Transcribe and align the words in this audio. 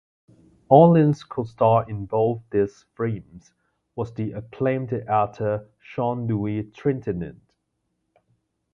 Aulin's 0.71 1.23
co-star 1.23 1.87
in 1.87 2.07
both 2.07 2.41
these 2.49 2.85
films 2.97 3.53
was 3.93 4.11
the 4.15 4.31
acclaimed 4.31 4.91
actor 5.07 5.69
Jean-Louis 5.79 6.63
Trintignant. 6.71 7.53